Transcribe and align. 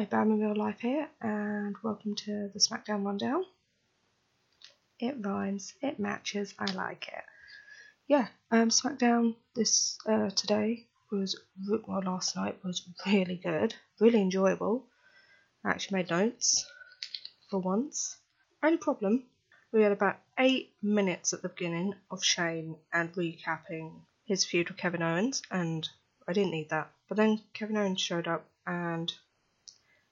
Hi, 0.00 0.24
Real 0.24 0.56
Life 0.56 0.80
here, 0.80 1.10
and 1.20 1.76
welcome 1.82 2.14
to 2.14 2.48
the 2.54 2.58
SmackDown 2.58 3.04
Rundown. 3.04 3.44
It 4.98 5.16
rhymes, 5.20 5.74
it 5.82 5.98
matches, 5.98 6.54
I 6.58 6.72
like 6.72 7.08
it. 7.08 7.22
Yeah, 8.08 8.28
um, 8.50 8.70
SmackDown 8.70 9.36
this 9.54 9.98
uh, 10.08 10.30
today 10.30 10.86
was 11.12 11.38
well, 11.86 12.00
last 12.02 12.34
night 12.34 12.64
was 12.64 12.88
really 13.06 13.36
good, 13.36 13.74
really 14.00 14.22
enjoyable. 14.22 14.86
I 15.66 15.68
actually 15.68 15.98
made 15.98 16.08
notes 16.08 16.64
for 17.50 17.58
once. 17.58 18.16
Only 18.62 18.78
problem, 18.78 19.24
we 19.70 19.82
had 19.82 19.92
about 19.92 20.16
eight 20.38 20.72
minutes 20.82 21.34
at 21.34 21.42
the 21.42 21.50
beginning 21.50 21.94
of 22.10 22.24
Shane 22.24 22.76
and 22.90 23.12
recapping 23.12 24.00
his 24.24 24.46
feud 24.46 24.70
with 24.70 24.78
Kevin 24.78 25.02
Owens, 25.02 25.42
and 25.50 25.86
I 26.26 26.32
didn't 26.32 26.52
need 26.52 26.70
that. 26.70 26.90
But 27.06 27.18
then 27.18 27.42
Kevin 27.52 27.76
Owens 27.76 28.00
showed 28.00 28.28
up 28.28 28.46
and 28.66 29.12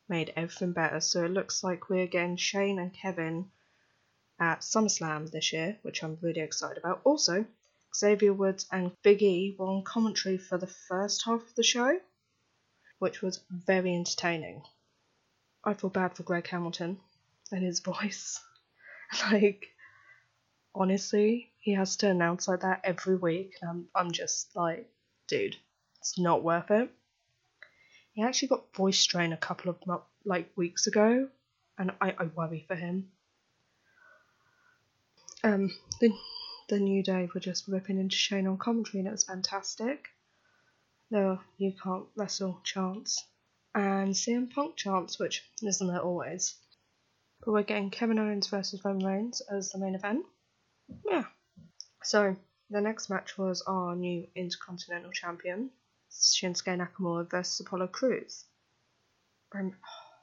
made 0.08 0.32
everything 0.36 0.72
better. 0.72 1.00
So 1.00 1.24
it 1.24 1.30
looks 1.30 1.62
like 1.62 1.88
we're 1.88 2.06
getting 2.06 2.36
Shane 2.36 2.78
and 2.78 2.92
Kevin 2.92 3.50
at 4.40 4.60
SummerSlam 4.60 5.30
this 5.30 5.52
year, 5.52 5.78
which 5.82 6.02
I'm 6.02 6.18
really 6.20 6.40
excited 6.40 6.78
about. 6.78 7.00
Also, 7.04 7.44
Xavier 7.94 8.32
Woods 8.32 8.66
and 8.70 8.92
Big 9.02 9.22
E 9.22 9.56
were 9.58 9.66
on 9.66 9.82
commentary 9.82 10.38
for 10.38 10.58
the 10.58 10.66
first 10.66 11.24
half 11.24 11.42
of 11.42 11.54
the 11.54 11.62
show, 11.62 11.98
which 12.98 13.22
was 13.22 13.44
very 13.50 13.94
entertaining. 13.94 14.62
I 15.64 15.74
feel 15.74 15.90
bad 15.90 16.14
for 16.14 16.22
Greg 16.22 16.46
Hamilton 16.46 17.00
and 17.50 17.62
his 17.62 17.80
voice. 17.92 18.40
like, 19.30 19.66
honestly, 20.74 21.52
he 21.58 21.72
has 21.74 21.96
to 21.96 22.08
announce 22.08 22.46
like 22.46 22.60
that 22.60 22.80
every 22.84 23.16
week, 23.16 23.56
and 23.60 23.70
I'm, 23.70 23.88
I'm 23.94 24.12
just 24.12 24.54
like, 24.54 24.88
dude, 25.26 25.56
it's 25.98 26.18
not 26.18 26.44
worth 26.44 26.70
it. 26.70 26.90
He 28.18 28.24
actually 28.24 28.48
got 28.48 28.74
voice 28.74 28.98
strain 28.98 29.32
a 29.32 29.36
couple 29.36 29.70
of 29.70 30.02
like 30.24 30.50
weeks 30.56 30.88
ago, 30.88 31.28
and 31.78 31.92
I, 32.00 32.16
I 32.18 32.24
worry 32.24 32.64
for 32.66 32.74
him. 32.74 33.12
Um, 35.44 35.70
the 36.00 36.10
the 36.68 36.80
New 36.80 37.04
Day 37.04 37.28
were 37.32 37.38
just 37.38 37.68
ripping 37.68 38.00
into 38.00 38.16
Shane 38.16 38.48
on 38.48 38.58
commentary, 38.58 38.98
and 38.98 39.06
it 39.06 39.12
was 39.12 39.22
fantastic. 39.22 40.08
No, 41.12 41.38
you 41.58 41.72
can't 41.80 42.06
wrestle 42.16 42.60
chance, 42.64 43.24
and 43.72 44.12
CM 44.12 44.50
Punk 44.50 44.74
chance, 44.74 45.20
which 45.20 45.48
isn't 45.62 45.86
there 45.86 46.02
always. 46.02 46.56
But 47.44 47.52
we're 47.52 47.62
getting 47.62 47.90
Kevin 47.90 48.18
Owens 48.18 48.48
versus 48.48 48.84
Roman 48.84 49.06
Reigns 49.06 49.42
as 49.42 49.70
the 49.70 49.78
main 49.78 49.94
event. 49.94 50.26
Yeah. 51.08 51.26
So 52.02 52.34
the 52.68 52.80
next 52.80 53.10
match 53.10 53.38
was 53.38 53.62
our 53.62 53.94
new 53.94 54.26
Intercontinental 54.34 55.12
Champion, 55.12 55.70
Shinsuke 56.10 56.76
Nakamura 56.76 57.28
versus 57.30 57.60
Apollo 57.60 57.88
Crews. 57.88 58.44
Um, 59.54 59.74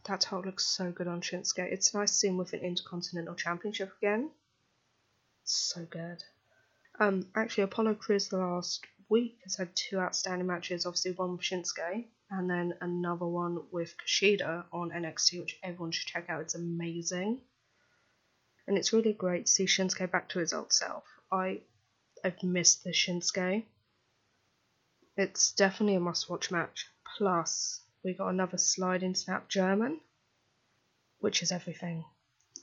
that 0.06 0.22
title 0.22 0.46
looks 0.46 0.66
so 0.66 0.92
good 0.92 1.08
on 1.08 1.22
Shinsuke. 1.22 1.72
It's 1.72 1.94
nice 1.94 2.12
seeing 2.12 2.38
with 2.38 2.54
an 2.54 2.60
Intercontinental 2.60 3.36
Championship 3.36 3.92
again. 3.98 4.30
So 5.44 5.86
good. 5.90 6.24
Um, 7.00 7.28
actually, 7.36 7.66
Apollo 7.66 7.96
Crews 7.96 8.28
the 8.28 8.38
last 8.38 8.86
week 9.10 9.40
has 9.44 9.56
had 9.56 9.76
two 9.76 10.00
outstanding 10.00 10.48
matches. 10.48 10.86
Obviously, 10.86 11.12
one 11.12 11.34
with 11.34 11.42
Shinsuke, 11.42 12.06
and 12.30 12.50
then 12.50 12.74
another 12.82 13.26
one 13.26 13.60
with 13.72 13.96
Kushida 13.98 14.66
on 14.72 14.92
NXT, 14.92 15.40
which 15.40 15.60
everyone 15.64 15.92
should 15.92 16.08
check 16.08 16.30
out. 16.30 16.42
It's 16.42 16.56
amazing, 16.56 17.42
and 18.68 18.78
it's 18.78 18.94
really 18.94 19.14
great 19.14 19.46
to 19.46 19.52
see 19.52 19.66
Shinsuke 19.66 20.12
back 20.12 20.30
to 20.30 20.40
his 20.40 20.54
old 20.54 20.72
self. 20.72 21.04
I, 21.32 21.62
I've 22.24 22.42
missed 22.44 22.84
the 22.84 22.92
Shinsuke. 22.92 23.66
It's 25.18 25.54
definitely 25.54 25.96
a 25.96 26.00
must-watch 26.02 26.52
match. 26.52 26.88
Plus, 27.18 27.82
we 28.04 28.14
got 28.14 28.30
another 28.30 28.58
sliding 28.58 29.16
snap 29.16 29.48
German, 29.48 30.02
which 31.20 31.42
is 31.42 31.52
everything. 31.52 32.06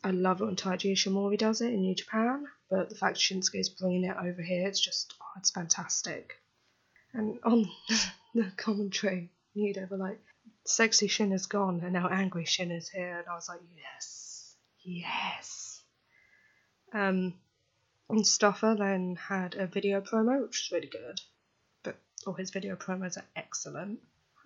I 0.04 0.10
love 0.10 0.40
it 0.40 0.44
when 0.44 0.56
Taiji 0.56 0.92
Ishimori 0.92 1.38
does 1.38 1.60
it 1.60 1.72
in 1.72 1.80
New 1.80 1.94
Japan, 1.94 2.46
but 2.68 2.88
the 2.88 2.96
fact 2.96 3.18
Shinsuke 3.18 3.60
is 3.60 3.68
bringing 3.68 4.04
it 4.04 4.16
over 4.16 4.42
here, 4.42 4.66
it's 4.66 4.80
just, 4.80 5.14
oh, 5.20 5.38
it's 5.38 5.50
fantastic. 5.50 6.34
And 7.14 7.38
on 7.44 7.70
the 8.34 8.52
commentary, 8.56 9.30
New 9.54 9.72
Day 9.72 9.86
were 9.88 9.96
like, 9.96 10.20
sexy 10.64 11.08
Shin 11.08 11.32
is 11.32 11.46
gone, 11.46 11.80
and 11.82 11.92
now 11.92 12.08
angry 12.08 12.44
Shin 12.44 12.70
is 12.70 12.88
here, 12.88 13.18
and 13.18 13.28
I 13.28 13.34
was 13.34 13.48
like, 13.48 13.60
yes, 13.76 14.56
yes. 14.82 15.82
Um, 16.92 17.34
and 18.08 18.24
Stoffer 18.24 18.76
then 18.76 19.16
had 19.16 19.54
a 19.54 19.66
video 19.66 20.00
promo, 20.00 20.42
which 20.42 20.68
was 20.70 20.70
really 20.72 20.88
good, 20.88 21.20
but 22.24 22.30
all 22.30 22.36
his 22.36 22.50
video 22.50 22.76
promos 22.76 23.16
are 23.16 23.26
excellent. 23.36 24.00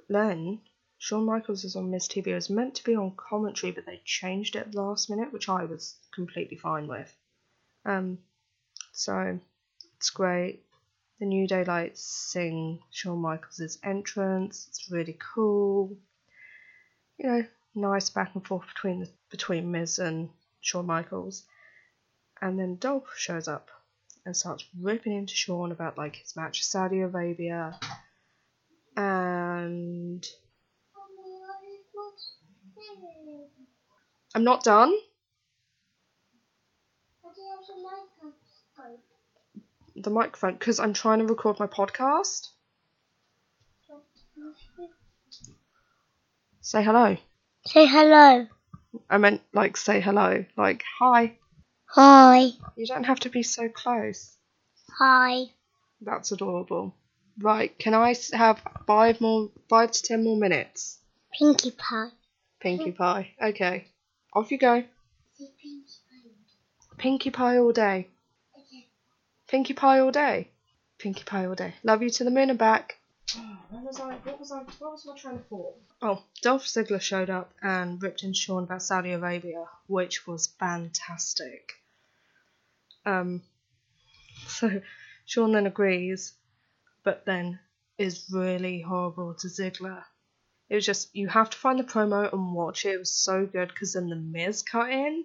Then 0.08 0.60
Shawn 0.98 1.24
Michaels 1.24 1.64
is 1.64 1.76
on 1.76 1.90
Miz 1.90 2.08
TV. 2.08 2.28
It 2.28 2.34
was 2.34 2.50
meant 2.50 2.76
to 2.76 2.84
be 2.84 2.96
on 2.96 3.16
commentary, 3.16 3.72
but 3.72 3.86
they 3.86 4.00
changed 4.04 4.56
it 4.56 4.74
last 4.74 5.10
minute, 5.10 5.32
which 5.32 5.48
I 5.48 5.64
was 5.64 5.96
completely 6.14 6.56
fine 6.56 6.86
with. 6.86 7.14
Um, 7.84 8.18
so 8.92 9.38
it's 9.96 10.10
great. 10.10 10.64
The 11.18 11.26
New 11.26 11.46
Day 11.46 11.64
Daylights 11.64 12.02
sing 12.02 12.82
Shawn 12.90 13.18
Michaels' 13.18 13.78
entrance. 13.82 14.66
It's 14.68 14.90
really 14.90 15.16
cool. 15.34 15.96
You 17.18 17.26
know, 17.26 17.46
nice 17.74 18.10
back 18.10 18.34
and 18.34 18.46
forth 18.46 18.66
between 18.68 19.00
the, 19.00 19.10
between 19.30 19.70
Miz 19.70 19.98
and 19.98 20.30
Shawn 20.60 20.86
Michaels. 20.86 21.44
And 22.40 22.58
then 22.58 22.76
Dolph 22.76 23.14
shows 23.16 23.48
up 23.48 23.70
and 24.26 24.36
starts 24.36 24.64
ripping 24.78 25.12
into 25.12 25.34
Shawn 25.34 25.72
about 25.72 25.96
like 25.96 26.16
his 26.16 26.36
match 26.36 26.58
with 26.58 26.66
Saudi 26.66 27.00
Arabia 27.00 27.78
and 28.96 30.26
I'm 34.34 34.44
not 34.44 34.64
done. 34.64 34.94
The 39.94 40.10
microphone, 40.10 40.54
because 40.54 40.78
I'm 40.78 40.92
trying 40.92 41.20
to 41.20 41.24
record 41.24 41.58
my 41.58 41.66
podcast. 41.66 42.48
Say 46.60 46.82
hello. 46.82 47.16
Say 47.66 47.86
hello. 47.86 48.46
I 49.08 49.18
meant 49.18 49.40
like 49.54 49.76
say 49.76 50.00
hello, 50.00 50.44
like 50.56 50.82
hi. 50.98 51.38
Hi. 51.88 52.50
You 52.76 52.86
don't 52.86 53.04
have 53.04 53.20
to 53.20 53.30
be 53.30 53.42
so 53.42 53.68
close. 53.68 54.36
Hi. 54.98 55.44
That's 56.00 56.32
adorable. 56.32 56.94
Right, 57.38 57.76
can 57.78 57.94
I 57.94 58.10
s- 58.12 58.32
have 58.32 58.60
five 58.86 59.20
more, 59.20 59.50
five 59.68 59.90
to 59.92 60.02
ten 60.02 60.24
more 60.24 60.36
minutes? 60.36 60.98
Pinkie 61.38 61.70
Pie. 61.72 62.08
Pinkie 62.60 62.92
Pie. 62.92 63.32
Okay, 63.42 63.88
off 64.32 64.50
you 64.50 64.58
go. 64.58 64.84
Pinkie 66.98 67.30
Pie 67.30 67.58
all 67.58 67.72
day. 67.72 68.08
Pinkie 69.48 69.74
Pie 69.74 69.98
all 70.00 70.10
day. 70.10 70.48
Pinkie 70.98 71.24
Pie 71.24 71.44
all 71.46 71.54
day. 71.54 71.74
Love 71.84 72.02
you 72.02 72.08
to 72.10 72.24
the 72.24 72.30
moon 72.30 72.48
and 72.50 72.58
back. 72.58 72.96
Where 73.70 73.82
was 73.82 73.98
I? 73.98 74.14
What 74.14 74.38
was 74.38 74.52
I? 74.52 74.58
What 74.58 74.92
was 74.92 75.04
my 75.04 75.16
train? 75.16 75.40
Oh, 76.00 76.22
Dolph 76.42 76.64
Ziggler 76.64 77.00
showed 77.00 77.28
up 77.28 77.52
and 77.60 78.00
ripped 78.00 78.22
in 78.22 78.32
Shawn 78.32 78.64
about 78.64 78.82
Saudi 78.82 79.12
Arabia, 79.12 79.66
which 79.88 80.26
was 80.28 80.46
fantastic. 80.46 81.72
Um, 83.04 83.42
so 84.46 84.80
Shawn 85.24 85.52
then 85.52 85.66
agrees, 85.66 86.34
but 87.02 87.26
then 87.26 87.58
is 87.98 88.26
really 88.30 88.80
horrible 88.80 89.34
to 89.34 89.48
Ziggler. 89.48 90.04
It 90.68 90.76
was 90.76 90.86
just 90.86 91.14
you 91.14 91.26
have 91.26 91.50
to 91.50 91.58
find 91.58 91.80
the 91.80 91.84
promo 91.84 92.32
and 92.32 92.54
watch 92.54 92.84
it. 92.84 92.94
It 92.94 92.98
was 92.98 93.12
so 93.12 93.44
good 93.44 93.68
because 93.68 93.94
then 93.94 94.08
the 94.08 94.16
Miz 94.16 94.62
cut 94.62 94.90
in, 94.90 95.24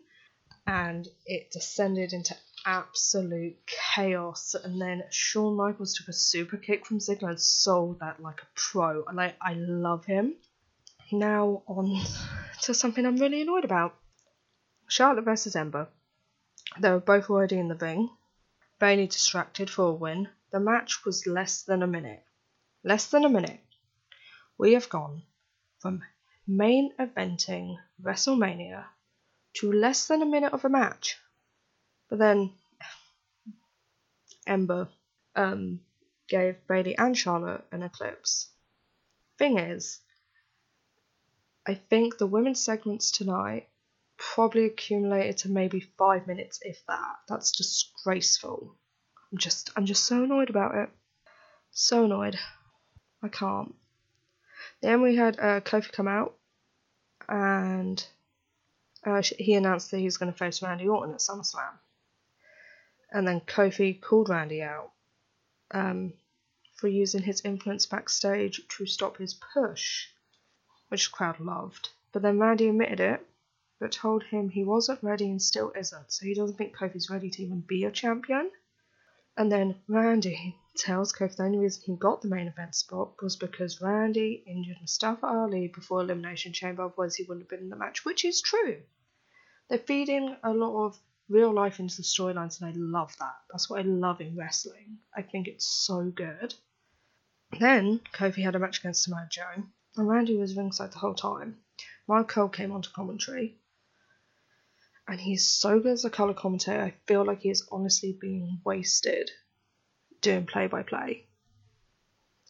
and 0.65 1.07
it 1.25 1.51
descended 1.51 2.13
into 2.13 2.35
absolute 2.65 3.57
chaos. 3.67 4.55
And 4.55 4.81
then 4.81 5.03
Shawn 5.09 5.55
Michaels 5.55 5.93
took 5.93 6.07
a 6.07 6.13
super 6.13 6.57
kick 6.57 6.85
from 6.85 6.99
Ziggler 6.99 7.29
and 7.29 7.39
sold 7.39 7.99
that 7.99 8.21
like 8.21 8.41
a 8.41 8.47
pro. 8.55 9.03
And 9.05 9.19
I, 9.19 9.33
I 9.41 9.53
love 9.53 10.05
him. 10.05 10.35
Now 11.11 11.63
on 11.67 12.01
to 12.61 12.73
something 12.73 13.05
I'm 13.05 13.17
really 13.17 13.41
annoyed 13.41 13.65
about. 13.65 13.95
Charlotte 14.87 15.25
versus 15.25 15.55
Ember. 15.55 15.87
They 16.79 16.89
were 16.89 16.99
both 16.99 17.29
already 17.29 17.57
in 17.57 17.67
the 17.67 17.75
ring. 17.75 18.09
Bayley 18.79 19.07
distracted 19.07 19.69
for 19.69 19.85
a 19.85 19.93
win. 19.93 20.29
The 20.51 20.59
match 20.59 21.05
was 21.05 21.27
less 21.27 21.63
than 21.63 21.83
a 21.83 21.87
minute. 21.87 22.23
Less 22.83 23.07
than 23.07 23.25
a 23.25 23.29
minute. 23.29 23.59
We 24.57 24.73
have 24.73 24.89
gone 24.89 25.23
from 25.79 26.03
main 26.47 26.93
eventing 26.99 27.77
WrestleMania 28.01 28.85
to 29.53 29.71
less 29.71 30.07
than 30.07 30.21
a 30.21 30.25
minute 30.25 30.53
of 30.53 30.65
a 30.65 30.69
match. 30.69 31.17
But 32.11 32.19
then 32.19 32.51
Ember 34.45 34.89
um, 35.33 35.79
gave 36.27 36.57
Bayley 36.67 36.97
and 36.97 37.17
Charlotte 37.17 37.63
an 37.71 37.83
eclipse. 37.83 38.49
Thing 39.37 39.57
is, 39.57 40.01
I 41.65 41.75
think 41.75 42.17
the 42.17 42.27
women's 42.27 42.59
segments 42.61 43.11
tonight 43.11 43.69
probably 44.17 44.65
accumulated 44.65 45.37
to 45.37 45.49
maybe 45.49 45.79
five 45.97 46.27
minutes, 46.27 46.59
if 46.63 46.85
that. 46.87 47.15
That's 47.29 47.53
disgraceful. 47.53 48.75
I'm 49.31 49.37
just, 49.37 49.71
I'm 49.77 49.85
just 49.85 50.03
so 50.03 50.25
annoyed 50.25 50.49
about 50.49 50.75
it. 50.75 50.89
So 51.71 52.03
annoyed. 52.03 52.37
I 53.23 53.29
can't. 53.29 53.73
Then 54.81 55.01
we 55.01 55.15
had 55.15 55.39
uh, 55.39 55.61
Kofi 55.61 55.93
come 55.93 56.09
out 56.09 56.35
and 57.29 58.05
uh, 59.05 59.21
he 59.21 59.53
announced 59.53 59.91
that 59.91 59.99
he 59.99 60.05
was 60.05 60.17
going 60.17 60.29
to 60.29 60.37
face 60.37 60.61
Randy 60.61 60.89
Orton 60.89 61.13
at 61.13 61.21
SummerSlam. 61.21 61.77
And 63.11 63.27
then 63.27 63.41
Kofi 63.41 63.99
called 63.99 64.29
Randy 64.29 64.61
out 64.61 64.91
um, 65.71 66.13
for 66.75 66.87
using 66.87 67.21
his 67.21 67.41
influence 67.41 67.85
backstage 67.85 68.61
to 68.67 68.85
stop 68.85 69.17
his 69.17 69.33
push, 69.33 70.07
which 70.87 71.11
the 71.11 71.15
crowd 71.15 71.39
loved. 71.39 71.89
But 72.13 72.21
then 72.21 72.39
Randy 72.39 72.69
admitted 72.69 72.99
it, 72.99 73.27
but 73.79 73.91
told 73.91 74.23
him 74.23 74.49
he 74.49 74.63
wasn't 74.63 75.03
ready 75.03 75.29
and 75.29 75.41
still 75.41 75.71
isn't, 75.75 76.11
so 76.11 76.25
he 76.25 76.33
doesn't 76.33 76.55
think 76.55 76.75
Kofi's 76.75 77.09
ready 77.09 77.29
to 77.29 77.43
even 77.43 77.61
be 77.61 77.83
a 77.83 77.91
champion. 77.91 78.51
And 79.37 79.51
then 79.51 79.75
Randy 79.87 80.55
tells 80.75 81.13
Kofi 81.13 81.35
the 81.35 81.43
only 81.43 81.59
reason 81.59 81.83
he 81.85 81.95
got 81.95 82.21
the 82.21 82.27
main 82.27 82.47
event 82.47 82.75
spot 82.75 83.21
was 83.21 83.35
because 83.35 83.81
Randy 83.81 84.43
injured 84.45 84.77
Mustafa 84.79 85.25
Ali 85.25 85.67
before 85.67 86.01
Elimination 86.01 86.53
Chamber, 86.53 86.83
otherwise 86.83 87.15
he 87.15 87.23
wouldn't 87.23 87.43
have 87.43 87.49
been 87.49 87.65
in 87.65 87.69
the 87.69 87.75
match, 87.75 88.05
which 88.05 88.23
is 88.23 88.41
true. 88.41 88.81
They're 89.67 89.79
feeding 89.79 90.35
a 90.43 90.53
lot 90.53 90.85
of 90.85 90.99
real 91.31 91.53
life 91.53 91.79
into 91.79 91.97
the 91.97 92.03
storylines, 92.03 92.61
and 92.61 92.69
I 92.69 92.73
love 92.75 93.15
that. 93.19 93.35
That's 93.49 93.69
what 93.69 93.79
I 93.79 93.83
love 93.83 94.21
in 94.21 94.35
wrestling. 94.35 94.97
I 95.15 95.21
think 95.21 95.47
it's 95.47 95.65
so 95.65 96.11
good. 96.13 96.53
Then 97.59 97.99
Kofi 98.13 98.43
had 98.43 98.55
a 98.55 98.59
match 98.59 98.79
against 98.79 99.03
Samoa 99.03 99.27
Joe, 99.29 99.63
and 99.97 100.07
Randy 100.07 100.37
was 100.37 100.55
ringside 100.55 100.91
the 100.91 100.99
whole 100.99 101.15
time. 101.15 101.57
Mike 102.07 102.27
Cole 102.27 102.49
came 102.49 102.71
onto 102.71 102.89
commentary, 102.91 103.57
and 105.07 105.19
he's 105.19 105.47
so 105.47 105.79
good 105.79 105.93
as 105.93 106.05
a 106.05 106.09
colour 106.09 106.33
commentator. 106.33 106.81
I 106.81 106.93
feel 107.07 107.25
like 107.25 107.41
he 107.41 107.49
is 107.49 107.67
honestly 107.71 108.17
being 108.19 108.61
wasted 108.65 109.31
doing 110.21 110.45
play 110.45 110.67
by 110.67 110.83
play. 110.83 111.25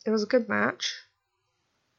It 0.06 0.10
was 0.10 0.24
a 0.24 0.28
good 0.28 0.50
match. 0.50 0.95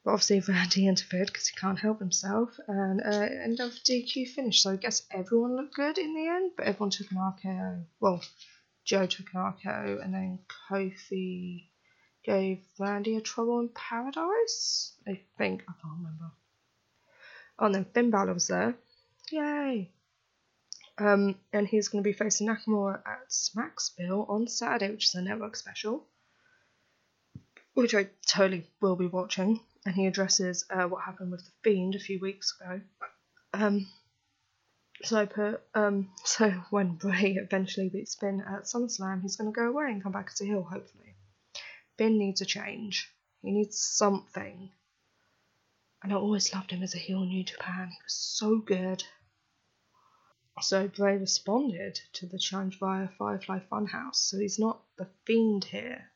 But 0.04 0.12
obviously, 0.12 0.40
Randy 0.40 0.88
interfered 0.88 1.28
because 1.28 1.46
he 1.46 1.56
can't 1.56 1.78
help 1.78 2.00
himself, 2.00 2.58
and 2.66 3.00
uh, 3.00 3.28
ended 3.44 3.60
up 3.60 3.70
DQ 3.70 4.28
finish. 4.28 4.62
So 4.62 4.72
I 4.72 4.76
guess 4.76 5.06
everyone 5.12 5.56
looked 5.56 5.74
good 5.74 5.96
in 5.96 6.14
the 6.14 6.26
end, 6.26 6.52
but 6.56 6.66
everyone 6.66 6.90
took 6.90 7.10
an 7.12 7.18
RKO. 7.18 7.84
Well, 8.00 8.22
Joe 8.84 9.06
took 9.06 9.32
an 9.32 9.40
RKO, 9.40 10.04
and 10.04 10.12
then 10.12 10.40
Kofi 10.68 11.68
gave 12.24 12.64
Randy 12.78 13.16
a 13.16 13.20
trouble 13.20 13.60
in 13.60 13.68
paradise. 13.68 14.96
I 15.06 15.20
think 15.38 15.62
I 15.68 15.72
can't 15.80 15.98
remember. 15.98 16.32
Oh, 17.58 17.66
and 17.66 17.74
then 17.74 17.84
Finn 17.84 18.10
Balor 18.10 18.34
was 18.34 18.48
there. 18.48 18.74
Yay! 19.30 19.92
Um, 20.98 21.36
and 21.52 21.66
he's 21.66 21.88
going 21.88 22.02
to 22.02 22.08
be 22.08 22.12
facing 22.12 22.48
Nakamura 22.48 23.00
at 23.06 23.30
Smackville 23.30 24.28
on 24.28 24.48
Saturday, 24.48 24.90
which 24.90 25.06
is 25.06 25.14
a 25.14 25.22
network 25.22 25.56
special, 25.56 26.06
which 27.74 27.94
I 27.94 28.08
totally 28.26 28.66
will 28.80 28.96
be 28.96 29.06
watching. 29.06 29.60
And 29.84 29.94
he 29.94 30.06
addresses 30.06 30.64
uh, 30.70 30.84
what 30.84 31.02
happened 31.02 31.32
with 31.32 31.44
the 31.44 31.52
Fiend 31.62 31.94
a 31.94 31.98
few 31.98 32.20
weeks 32.20 32.54
ago. 32.60 32.80
Um, 33.52 33.88
so 35.02 35.16
I 35.16 35.26
put, 35.26 35.60
um, 35.74 36.10
so 36.24 36.50
when 36.70 36.94
Bray 36.94 37.36
eventually 37.36 37.88
beats 37.88 38.14
Finn 38.14 38.42
at 38.46 38.64
SummerSlam, 38.64 39.22
he's 39.22 39.36
going 39.36 39.52
to 39.52 39.58
go 39.58 39.68
away 39.68 39.86
and 39.86 40.02
come 40.02 40.12
back 40.12 40.30
as 40.32 40.40
a 40.40 40.44
heel, 40.44 40.62
hopefully. 40.62 41.16
Finn 41.98 42.18
needs 42.18 42.40
a 42.40 42.44
change. 42.46 43.10
He 43.42 43.50
needs 43.50 43.80
something. 43.80 44.70
And 46.02 46.12
I 46.12 46.16
always 46.16 46.52
loved 46.54 46.70
him 46.70 46.82
as 46.82 46.94
a 46.94 46.98
heel 46.98 47.22
in 47.22 47.28
New 47.28 47.44
Japan. 47.44 47.88
He 47.88 47.98
was 48.04 48.14
so 48.14 48.58
good. 48.58 49.02
So 50.60 50.86
Bray 50.86 51.16
responded 51.16 51.98
to 52.14 52.26
the 52.26 52.38
challenge 52.38 52.78
via 52.78 53.08
Firefly 53.18 53.60
Funhouse, 53.70 54.16
so 54.16 54.38
he's 54.38 54.58
not 54.58 54.82
the 54.96 55.08
Fiend 55.26 55.64
here. 55.64 56.11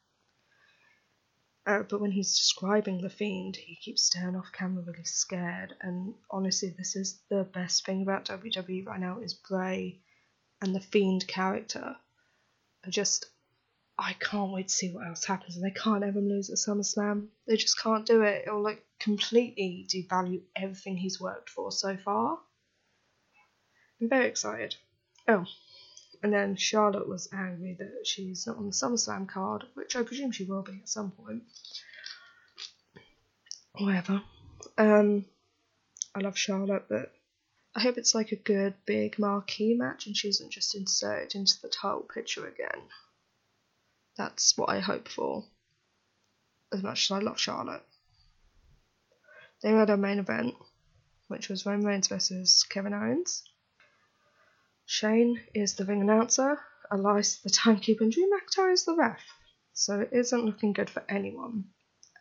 Uh, 1.66 1.82
but 1.82 2.00
when 2.00 2.12
he's 2.12 2.38
describing 2.38 3.00
the 3.00 3.10
Fiend, 3.10 3.56
he 3.56 3.74
keeps 3.74 4.04
staring 4.04 4.36
off 4.36 4.52
camera 4.52 4.84
really 4.86 5.04
scared. 5.04 5.74
And 5.80 6.14
honestly, 6.30 6.72
this 6.78 6.94
is 6.94 7.20
the 7.28 7.42
best 7.42 7.84
thing 7.84 8.02
about 8.02 8.26
WWE 8.26 8.86
right 8.86 9.00
now 9.00 9.18
is 9.20 9.34
Bray 9.34 10.00
and 10.62 10.74
the 10.74 10.80
Fiend 10.80 11.26
character. 11.26 11.96
I 12.84 12.90
just, 12.90 13.26
I 13.98 14.12
can't 14.12 14.52
wait 14.52 14.68
to 14.68 14.74
see 14.74 14.92
what 14.92 15.08
else 15.08 15.24
happens. 15.24 15.56
And 15.56 15.64
they 15.64 15.72
can't 15.72 16.04
ever 16.04 16.20
lose 16.20 16.50
at 16.50 16.58
SummerSlam. 16.58 17.26
They 17.48 17.56
just 17.56 17.80
can't 17.82 18.06
do 18.06 18.22
it. 18.22 18.44
It'll 18.46 18.62
like 18.62 18.84
completely 19.00 19.88
devalue 19.92 20.42
everything 20.54 20.96
he's 20.96 21.20
worked 21.20 21.50
for 21.50 21.72
so 21.72 21.96
far. 21.96 22.38
I'm 24.00 24.08
very 24.08 24.26
excited. 24.26 24.76
Oh, 25.26 25.46
and 26.22 26.32
then 26.32 26.56
Charlotte 26.56 27.08
was 27.08 27.28
angry 27.32 27.76
that 27.78 28.06
she's 28.06 28.46
not 28.46 28.56
on 28.56 28.66
the 28.66 28.72
SummerSlam 28.72 29.28
card, 29.28 29.64
which 29.74 29.96
I 29.96 30.02
presume 30.02 30.32
she 30.32 30.44
will 30.44 30.62
be 30.62 30.80
at 30.80 30.88
some 30.88 31.10
point. 31.10 31.42
Whatever. 33.72 34.22
Um, 34.78 35.26
I 36.14 36.20
love 36.20 36.38
Charlotte, 36.38 36.86
but 36.88 37.12
I 37.74 37.80
hope 37.80 37.98
it's 37.98 38.14
like 38.14 38.32
a 38.32 38.36
good 38.36 38.74
big 38.86 39.18
marquee 39.18 39.74
match 39.74 40.06
and 40.06 40.16
she 40.16 40.28
isn't 40.28 40.50
just 40.50 40.74
inserted 40.74 41.34
into 41.34 41.60
the 41.60 41.68
title 41.68 42.00
picture 42.12 42.46
again. 42.46 42.82
That's 44.16 44.56
what 44.56 44.70
I 44.70 44.80
hope 44.80 45.08
for. 45.08 45.44
As 46.72 46.82
much 46.82 47.10
as 47.10 47.14
I 47.14 47.18
love 47.18 47.38
Charlotte. 47.38 47.84
They 49.62 49.70
had 49.70 49.90
our 49.90 49.96
main 49.96 50.18
event, 50.18 50.54
which 51.28 51.48
was 51.48 51.66
Roman 51.66 51.86
Reigns 51.86 52.08
versus 52.08 52.64
Kevin 52.64 52.94
Owens. 52.94 53.44
Shane 54.86 55.40
is 55.52 55.74
the 55.74 55.84
ring 55.84 56.00
announcer, 56.00 56.60
Elias 56.90 57.42
the 57.42 57.50
timekeeper, 57.50 58.04
and 58.04 58.12
Drew 58.12 58.30
McIntyre 58.30 58.72
is 58.72 58.84
the 58.84 58.94
ref. 58.94 59.20
So 59.72 60.00
it 60.00 60.10
isn't 60.12 60.44
looking 60.44 60.72
good 60.72 60.88
for 60.88 61.02
anyone. 61.08 61.64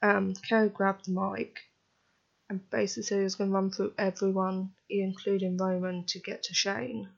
Um, 0.02 0.34
Kerry 0.34 0.70
grabbed 0.70 1.06
the 1.06 1.12
mic 1.12 1.60
and 2.50 2.68
basically 2.70 3.04
said 3.04 3.18
he 3.20 3.24
was 3.24 3.36
going 3.36 3.52
to 3.52 3.56
run 3.56 3.72
through 3.72 3.94
everyone, 3.98 4.74
including 4.90 5.58
Roman, 5.58 6.06
to 6.08 6.20
get 6.20 6.44
to 6.44 6.54
Shane. 6.54 7.10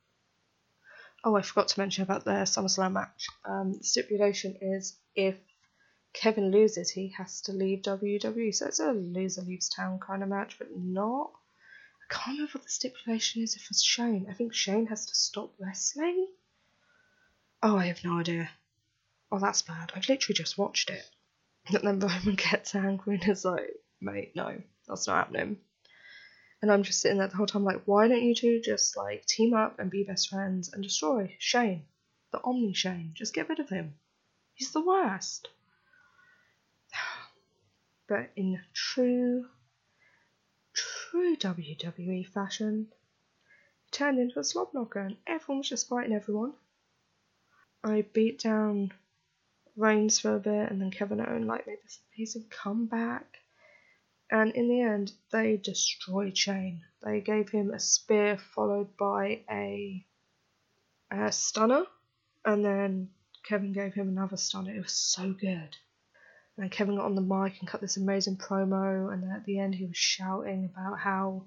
Oh, 1.23 1.35
I 1.35 1.41
forgot 1.41 1.69
to 1.69 1.79
mention 1.79 2.03
about 2.03 2.25
their 2.25 2.43
SummerSlam 2.43 2.93
match. 2.93 3.27
Um, 3.45 3.73
the 3.73 3.83
stipulation 3.83 4.57
is 4.61 4.99
if 5.15 5.37
Kevin 6.13 6.51
loses, 6.51 6.89
he 6.89 7.13
has 7.17 7.41
to 7.41 7.53
leave 7.53 7.83
WWE. 7.83 8.53
So 8.53 8.67
it's 8.67 8.79
a 8.79 8.91
loser 8.91 9.41
leaves 9.41 9.69
town 9.69 9.99
kind 9.99 10.23
of 10.23 10.29
match, 10.29 10.57
but 10.59 10.69
not 10.75 11.31
I 12.09 12.13
can't 12.13 12.37
remember 12.37 12.51
what 12.53 12.63
the 12.63 12.69
stipulation 12.69 13.43
is 13.43 13.55
if 13.55 13.69
it's 13.69 13.83
Shane. 13.83 14.27
I 14.29 14.33
think 14.33 14.53
Shane 14.53 14.87
has 14.87 15.05
to 15.07 15.15
stop 15.15 15.53
wrestling. 15.59 16.27
Oh, 17.61 17.77
I 17.77 17.87
have 17.87 18.03
no 18.03 18.19
idea. 18.19 18.49
Oh, 19.29 19.39
that's 19.39 19.61
bad. 19.61 19.91
I've 19.93 20.07
literally 20.07 20.35
just 20.35 20.57
watched 20.57 20.89
it. 20.89 21.03
And 21.67 21.75
then 21.83 21.99
Roman 22.07 22.35
gets 22.35 22.73
angry 22.75 23.15
and 23.15 23.27
is 23.27 23.43
like, 23.43 23.75
mate, 23.99 24.33
no, 24.35 24.61
that's 24.87 25.07
not 25.07 25.17
happening. 25.17 25.57
And 26.61 26.71
I'm 26.71 26.83
just 26.83 27.01
sitting 27.01 27.17
there 27.17 27.27
the 27.27 27.35
whole 27.35 27.45
time 27.45 27.65
like, 27.65 27.81
why 27.85 28.07
don't 28.07 28.23
you 28.23 28.33
two 28.33 28.61
just 28.61 28.95
like 28.95 29.25
team 29.25 29.53
up 29.53 29.79
and 29.79 29.91
be 29.91 30.03
best 30.03 30.29
friends 30.29 30.71
and 30.71 30.81
destroy 30.81 31.35
Shane? 31.39 31.85
The 32.31 32.39
Omni 32.41 32.73
Shane. 32.73 33.11
Just 33.15 33.33
get 33.33 33.49
rid 33.49 33.59
of 33.59 33.69
him. 33.69 33.95
He's 34.53 34.71
the 34.71 34.81
worst. 34.81 35.49
But 38.07 38.31
in 38.37 38.61
true 38.73 39.47
true 41.17 41.35
WWE 41.35 42.27
fashion, 42.27 42.87
turned 43.89 44.19
into 44.19 44.37
a 44.37 44.43
slobknocker 44.43 44.73
knocker 44.73 44.99
and 44.99 45.17
everyone 45.25 45.57
was 45.59 45.69
just 45.69 45.89
fighting 45.89 46.13
everyone. 46.13 46.53
I 47.83 48.05
beat 48.13 48.39
down 48.39 48.91
Reigns 49.75 50.19
for 50.19 50.35
a 50.35 50.39
bit 50.39 50.69
and 50.69 50.79
then 50.79 50.91
Kevin 50.91 51.19
Owens 51.19 51.47
like 51.47 51.65
made 51.65 51.79
this 51.83 51.99
amazing 52.15 52.45
comeback. 52.49 53.25
And 54.29 54.51
in 54.51 54.67
the 54.67 54.81
end, 54.81 55.11
they 55.31 55.57
destroyed 55.57 56.37
Shane. 56.37 56.81
They 57.01 57.21
gave 57.21 57.49
him 57.49 57.71
a 57.71 57.79
spear 57.79 58.37
followed 58.37 58.95
by 58.97 59.41
a, 59.49 60.05
a 61.09 61.31
stunner, 61.31 61.85
and 62.43 62.63
then 62.63 63.09
Kevin 63.43 63.71
gave 63.71 63.93
him 63.93 64.09
another 64.09 64.37
stunner. 64.37 64.75
It 64.75 64.83
was 64.83 64.91
so 64.91 65.31
good. 65.31 65.77
And 66.59 66.71
Kevin 66.71 66.95
got 66.95 67.05
on 67.05 67.13
the 67.13 67.21
mic 67.21 67.59
and 67.59 67.67
cut 67.67 67.81
this 67.81 67.97
amazing 67.97 68.37
promo, 68.37 69.13
and 69.13 69.21
then 69.21 69.29
at 69.29 69.45
the 69.45 69.59
end 69.59 69.75
he 69.75 69.85
was 69.85 69.97
shouting 69.97 70.65
about 70.65 70.97
how 70.97 71.43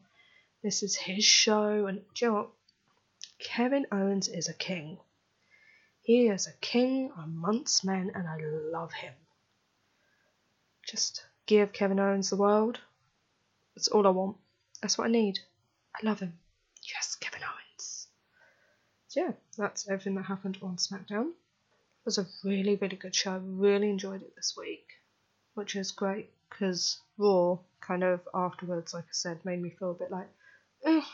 this 0.62 0.84
is 0.84 0.94
his 0.94 1.24
show. 1.24 1.86
And 1.86 2.02
you 2.16 2.28
know 2.28 2.34
what? 2.34 2.50
Kevin 3.40 3.86
Owens 3.90 4.28
is 4.28 4.48
a 4.48 4.54
king. 4.54 4.98
He 6.02 6.28
is 6.28 6.46
a 6.46 6.52
king 6.60 7.10
amongst 7.20 7.84
men, 7.84 8.12
and 8.14 8.28
I 8.28 8.36
love 8.40 8.92
him. 8.92 9.14
Just 10.86 11.24
give 11.46 11.72
Kevin 11.72 11.98
Owens 11.98 12.30
the 12.30 12.36
world. 12.36 12.78
That's 13.74 13.88
all 13.88 14.06
I 14.06 14.10
want. 14.10 14.36
That's 14.80 14.96
what 14.96 15.08
I 15.08 15.10
need. 15.10 15.40
I 15.94 16.06
love 16.06 16.20
him. 16.20 16.38
Yes, 16.84 17.16
Kevin 17.16 17.42
Owens. 17.42 18.06
So 19.08 19.20
yeah, 19.20 19.32
that's 19.58 19.88
everything 19.88 20.14
that 20.14 20.26
happened 20.26 20.58
on 20.62 20.76
SmackDown. 20.76 21.30
It 21.30 22.04
was 22.04 22.18
a 22.18 22.28
really, 22.44 22.76
really 22.76 22.96
good 22.96 23.14
show. 23.14 23.32
I 23.32 23.40
really 23.42 23.90
enjoyed 23.90 24.22
it 24.22 24.36
this 24.36 24.54
week 24.56 24.86
which 25.60 25.76
is 25.76 25.92
great 25.92 26.30
because 26.48 27.02
Raw 27.18 27.58
kind 27.82 28.02
of 28.02 28.26
afterwards, 28.32 28.94
like 28.94 29.04
I 29.04 29.12
said, 29.12 29.44
made 29.44 29.60
me 29.60 29.68
feel 29.78 29.90
a 29.90 29.94
bit 29.94 30.10
like, 30.10 30.30
Ugh. 30.86 31.04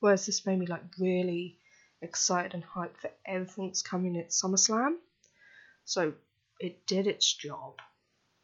whereas 0.00 0.26
this 0.26 0.44
made 0.44 0.58
me 0.58 0.66
like 0.66 0.82
really 0.98 1.56
excited 2.00 2.52
and 2.52 2.64
hyped 2.64 2.96
for 2.96 3.10
everything 3.24 3.68
that's 3.68 3.80
coming 3.80 4.16
at 4.18 4.30
SummerSlam. 4.30 4.96
So 5.84 6.14
it 6.58 6.84
did 6.88 7.06
its 7.06 7.32
job. 7.32 7.74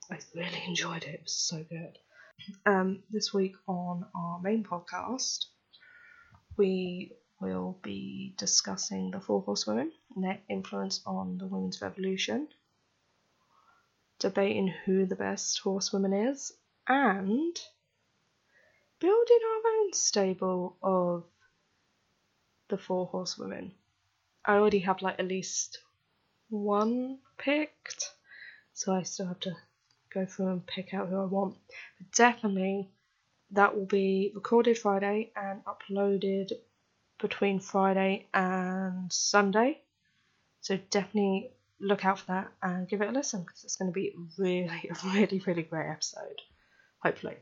I 0.08 0.18
really 0.32 0.62
enjoyed 0.68 1.02
it. 1.02 1.14
It 1.14 1.22
was 1.24 1.34
so 1.34 1.64
good. 1.68 1.98
Um, 2.64 3.02
this 3.10 3.34
week 3.34 3.56
on 3.66 4.06
our 4.14 4.40
main 4.40 4.62
podcast, 4.62 5.46
we 6.56 7.10
will 7.40 7.80
be 7.82 8.36
discussing 8.38 9.10
the 9.10 9.20
Four 9.20 9.42
Horsewomen 9.42 9.90
and 10.14 10.24
their 10.24 10.38
influence 10.48 11.00
on 11.04 11.36
the 11.36 11.48
women's 11.48 11.82
revolution, 11.82 12.46
debating 14.18 14.68
who 14.68 15.06
the 15.06 15.16
best 15.16 15.60
horsewoman 15.60 16.12
is, 16.12 16.52
and 16.87 17.58
building 19.00 19.38
our 19.44 19.72
own 19.72 19.92
stable 19.92 20.76
of 20.82 21.25
the 22.68 22.78
Four 22.78 23.06
Horsewomen. 23.06 23.72
I 24.44 24.54
already 24.54 24.80
have 24.80 25.02
like 25.02 25.18
at 25.18 25.28
least 25.28 25.78
one 26.48 27.18
picked, 27.37 28.12
so 28.72 28.94
I 28.94 29.02
still 29.02 29.26
have 29.26 29.40
to 29.40 29.56
go 30.12 30.26
through 30.26 30.48
and 30.48 30.66
pick 30.66 30.94
out 30.94 31.08
who 31.08 31.20
I 31.20 31.25
want. 31.25 31.56
But 31.98 32.12
definitely 32.12 32.88
that 33.50 33.76
will 33.76 33.87
be 33.87 34.32
recorded 34.34 34.78
Friday 34.78 35.30
and 35.37 35.62
uploaded 35.64 36.52
between 37.20 37.60
Friday 37.60 38.26
and 38.32 39.12
Sunday. 39.12 39.80
So 40.60 40.78
definitely 40.90 41.50
look 41.80 42.04
out 42.04 42.20
for 42.20 42.26
that 42.26 42.52
and 42.62 42.88
give 42.88 43.00
it 43.00 43.08
a 43.08 43.12
listen 43.12 43.42
because 43.42 43.64
it's 43.64 43.76
going 43.76 43.90
to 43.90 43.94
be 43.94 44.14
really, 44.37 44.90
a 44.90 45.08
really, 45.14 45.42
really 45.47 45.62
great 45.62 45.90
episode. 45.90 46.40
Hopefully. 47.02 47.37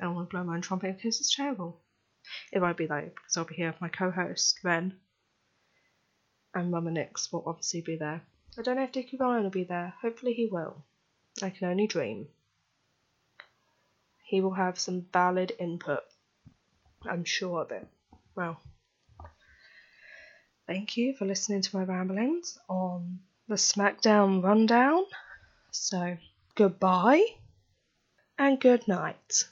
I 0.00 0.04
don't 0.04 0.14
want 0.14 0.30
to 0.30 0.34
blow 0.34 0.44
my 0.44 0.54
own 0.54 0.60
trumpet 0.60 0.96
because 0.96 1.20
it's 1.20 1.34
terrible. 1.34 1.80
It 2.52 2.60
won't 2.60 2.76
be 2.76 2.86
though 2.86 3.10
because 3.14 3.36
I'll 3.36 3.44
be 3.44 3.54
here 3.54 3.70
with 3.70 3.80
my 3.80 3.88
co-host 3.88 4.60
Ren, 4.62 4.94
and 6.54 6.70
Mama 6.70 6.90
Nix 6.90 7.32
will 7.32 7.44
obviously 7.46 7.80
be 7.80 7.96
there. 7.96 8.22
I 8.58 8.62
don't 8.62 8.76
know 8.76 8.84
if 8.84 8.92
Dickie 8.92 9.16
Ryan 9.16 9.44
will 9.44 9.50
be 9.50 9.64
there. 9.64 9.94
Hopefully 10.02 10.34
he 10.34 10.46
will. 10.46 10.84
I 11.42 11.50
can 11.50 11.68
only 11.68 11.86
dream. 11.86 12.28
He 14.24 14.40
will 14.40 14.54
have 14.54 14.78
some 14.78 15.06
valid 15.12 15.52
input. 15.58 16.02
I'm 17.08 17.24
sure 17.24 17.62
of 17.62 17.70
it. 17.70 17.86
Well, 18.34 18.60
thank 20.66 20.96
you 20.96 21.14
for 21.16 21.24
listening 21.24 21.62
to 21.62 21.76
my 21.76 21.84
ramblings 21.84 22.58
on 22.68 23.20
the 23.48 23.54
SmackDown 23.54 24.42
rundown. 24.44 25.04
So, 25.70 26.18
goodbye 26.54 27.24
and 28.38 28.60
good 28.60 28.86
night. 28.86 29.48